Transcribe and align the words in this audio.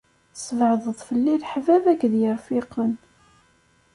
Tesbeɛdeḍ 0.33 0.99
fell-i 1.07 1.35
leḥbab 1.41 1.83
akked 1.91 2.13
yirfiqen. 2.21 2.91